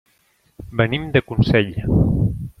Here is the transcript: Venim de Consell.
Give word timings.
Venim 0.81 1.05
de 1.17 1.23
Consell. 1.29 1.73